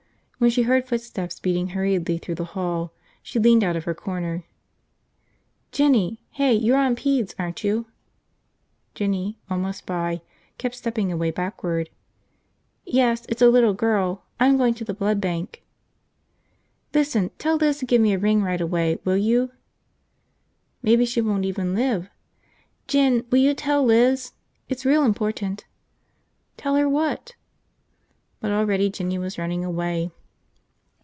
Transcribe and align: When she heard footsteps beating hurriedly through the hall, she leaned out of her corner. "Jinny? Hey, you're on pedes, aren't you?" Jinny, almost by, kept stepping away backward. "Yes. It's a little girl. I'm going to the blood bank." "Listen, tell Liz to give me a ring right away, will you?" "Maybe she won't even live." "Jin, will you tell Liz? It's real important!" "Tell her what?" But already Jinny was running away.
When 0.41 0.49
she 0.49 0.63
heard 0.63 0.87
footsteps 0.87 1.39
beating 1.39 1.67
hurriedly 1.67 2.17
through 2.17 2.33
the 2.33 2.43
hall, 2.55 2.93
she 3.21 3.37
leaned 3.37 3.63
out 3.63 3.75
of 3.75 3.83
her 3.83 3.93
corner. 3.93 4.43
"Jinny? 5.71 6.23
Hey, 6.31 6.55
you're 6.55 6.79
on 6.79 6.95
pedes, 6.95 7.35
aren't 7.37 7.63
you?" 7.63 7.85
Jinny, 8.95 9.37
almost 9.51 9.85
by, 9.85 10.21
kept 10.57 10.73
stepping 10.73 11.11
away 11.11 11.29
backward. 11.29 11.91
"Yes. 12.87 13.23
It's 13.29 13.43
a 13.43 13.49
little 13.51 13.75
girl. 13.75 14.23
I'm 14.39 14.57
going 14.57 14.73
to 14.73 14.83
the 14.83 14.95
blood 14.95 15.21
bank." 15.21 15.61
"Listen, 16.91 17.29
tell 17.37 17.57
Liz 17.57 17.77
to 17.77 17.85
give 17.85 18.01
me 18.01 18.11
a 18.13 18.17
ring 18.17 18.41
right 18.41 18.61
away, 18.61 18.97
will 19.05 19.17
you?" 19.17 19.51
"Maybe 20.81 21.05
she 21.05 21.21
won't 21.21 21.45
even 21.45 21.75
live." 21.75 22.09
"Jin, 22.87 23.27
will 23.29 23.37
you 23.37 23.53
tell 23.53 23.83
Liz? 23.83 24.31
It's 24.69 24.85
real 24.85 25.05
important!" 25.05 25.65
"Tell 26.57 26.77
her 26.77 26.89
what?" 26.89 27.35
But 28.39 28.49
already 28.49 28.89
Jinny 28.89 29.19
was 29.19 29.37
running 29.37 29.63
away. 29.63 30.09